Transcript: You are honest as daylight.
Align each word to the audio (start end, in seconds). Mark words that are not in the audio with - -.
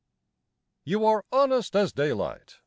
You 0.83 1.05
are 1.05 1.25
honest 1.31 1.75
as 1.75 1.93
daylight. 1.93 2.57